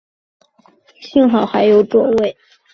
[0.99, 2.35] 幸好还有座位